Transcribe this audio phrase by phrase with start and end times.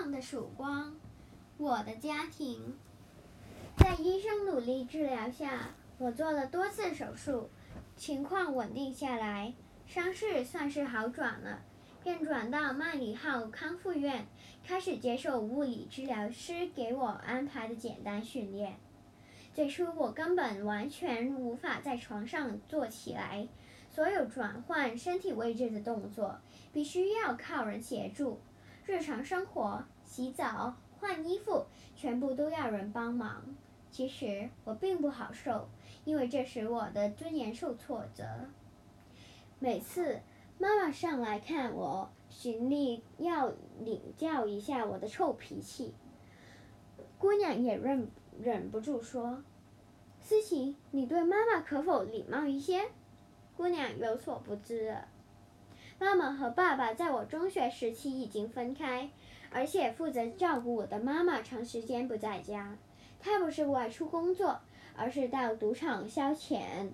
[0.00, 0.94] 望的曙光。
[1.56, 2.76] 我的家庭，
[3.76, 7.48] 在医生努力治疗下，我做了多次手术，
[7.96, 9.54] 情况稳定下来，
[9.86, 11.62] 伤势算是好转了，
[12.02, 14.26] 便转到麦里号康复院，
[14.66, 18.76] 开始接受物理治疗师给我安排的简单训练。
[19.54, 23.46] 最初我根本完全无法在床上坐起来，
[23.88, 26.40] 所有转换身体位置的动作
[26.72, 28.40] 必须要靠人协助。
[28.86, 33.42] 日常生活、洗澡、换衣服，全部都要人帮忙。
[33.90, 35.68] 其实我并不好受，
[36.04, 38.24] 因为这使我的尊严受挫折。
[39.58, 40.20] 每次
[40.58, 45.94] 妈妈上来看我，循例要领教一下我的臭脾气。
[47.18, 48.10] 姑娘也忍。
[48.40, 49.44] 忍不住说
[50.20, 52.90] ：“思琪，你对妈妈可否礼貌一些？”
[53.56, 54.98] 姑娘有所不知。
[55.98, 59.10] 妈妈和爸爸在我中学时期已经分开，
[59.50, 62.76] 而且负责照顾我的妈妈长时间不在家。
[63.20, 64.60] 她不是外出工作，
[64.96, 66.90] 而是到赌场消遣，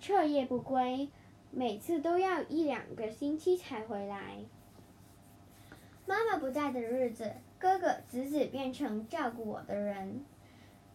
[0.00, 1.08] 彻夜不归，
[1.50, 4.38] 每次都要一两个星期才回来。
[6.06, 7.32] 妈妈不在的日子。
[7.56, 10.22] 哥哥、侄子变成照顾我的人，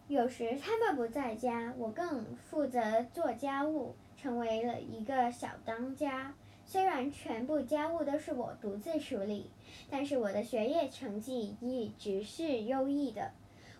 [0.07, 6.35] 有时他们不在家，我更负责做家务，成为了一个小当家。
[6.69, 9.49] 虽然全部家务都是我独自处理，
[9.89, 13.31] 但是我的学业成绩一直是优异的。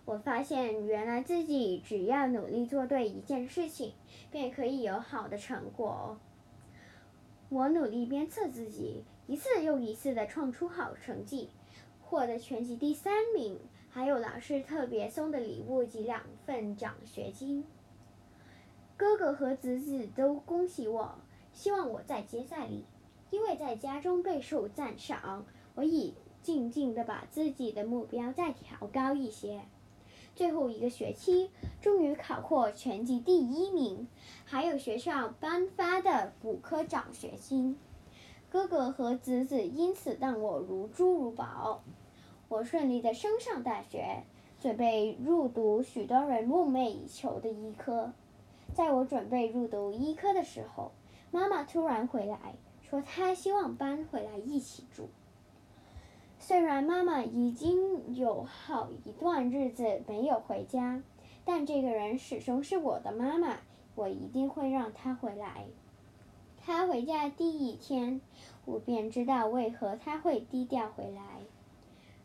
[0.06, 3.94] 我发现，原来自己只要努力做对一件事情，
[4.32, 6.18] 便可以有好的成果。
[7.50, 11.50] 我努力鞭策自己，一次又一次地创出好成绩。
[12.02, 13.60] 获得全级第三名，
[13.92, 17.64] 还有老师特别送的礼物及两份奖学金。
[18.98, 21.20] 哥哥和侄子都恭喜我，
[21.54, 22.86] 希望我在决赛里，
[23.32, 29.62] 因为在家中备受赞赏，我已静静地把自己的目标再调高一些。
[30.36, 31.50] 最后一个学期，
[31.82, 34.08] 终于考获全级第一名，
[34.46, 37.78] 还有学校颁发的补课奖学金。
[38.50, 41.84] 哥哥和侄子因此当我如珠如宝。
[42.48, 44.24] 我顺利的升上大学，
[44.60, 48.14] 准备入读许多人梦寐以求的医科。
[48.74, 50.92] 在我准备入读医科的时候，
[51.32, 55.10] 妈妈突然回来，说她希望搬回来一起住。
[56.40, 61.04] 虽然妈妈已经有好一段日子没有回家，
[61.46, 63.58] 但这个人始终是我的妈妈，
[63.96, 65.66] 我一定会让她回来。
[66.58, 68.22] 她回家第一天，
[68.66, 71.22] 我便知道为何她会低调回来。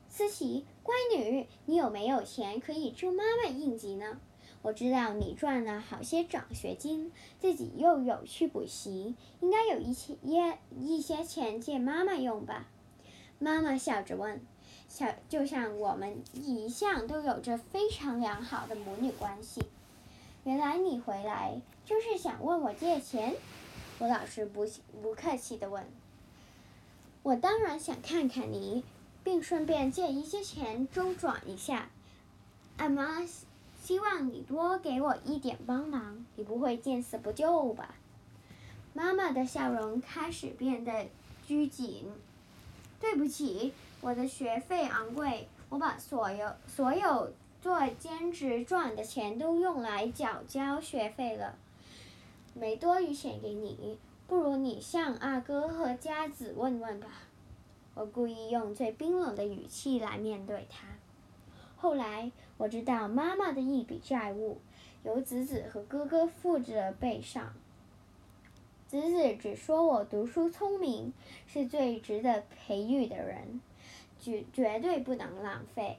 [0.09, 4.21] 思琪，乖女，你有没有钱可以助妈妈应急呢？
[4.65, 10.39] 我知道你赚了好些奖学金，自己又有去补习，应该有一些一
[10.81, 12.65] 一些钱借妈妈用吧？
[13.39, 14.41] 妈妈笑着问。
[14.89, 19.61] 小，就像我们一向都有着非常良好的母女关系。
[20.45, 23.37] 原来你回来就是想问我借钱？
[23.99, 24.67] 我老师不
[25.03, 25.85] 不客气地问。
[27.23, 28.83] 我当然想看看你。
[29.23, 31.89] 并顺便借一些钱周转一下，
[32.77, 33.23] 俺妈
[33.85, 37.97] 希望你多给我一点帮忙，你不会见死不救吧？
[38.95, 41.07] 妈妈的笑容开始变得
[41.47, 42.11] 拘谨。
[42.99, 47.31] 对不起，我的学费昂贵，我把所有所有
[47.61, 51.55] 做兼职赚的钱都用来缴交学费了，
[52.55, 57.09] 没多余钱给你，不如你向阿哥和佳子问问吧。
[57.93, 60.87] 我故意用最冰冷的语气来面对他。
[61.85, 64.57] 后来我知道，妈妈的一笔债务
[65.03, 67.53] 由子子和哥哥负责背上。
[68.89, 71.13] 子子只说我读书聪明，
[71.47, 73.61] 是最值得培育的人，
[74.19, 75.99] 绝绝对不能浪费。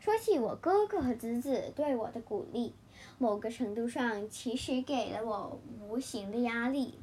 [0.00, 2.72] 说起我哥哥和子子对我的鼓励，
[3.18, 6.94] 某个程度上其实给了我无形的压力。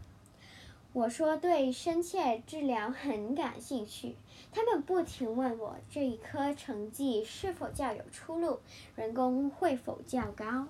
[0.93, 4.17] 我说对深切治疗很感兴趣，
[4.51, 8.59] 他们不停问我这一科成绩是否较有出路，
[8.97, 10.67] 人工会否较高。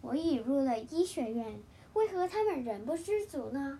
[0.00, 1.60] 我已入了医学院，
[1.92, 3.78] 为何他们仍不知足呢？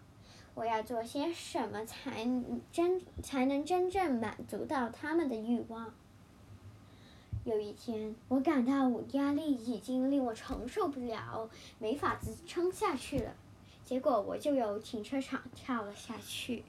[0.54, 2.26] 我要做些什么才
[2.70, 5.94] 真才能真正满足到他们的欲望？
[7.44, 11.48] 有一天，我感到我压力已经令我承受不了，
[11.78, 13.34] 没法支撑下去了。
[13.88, 16.62] 结果我就由停车场跳了下去。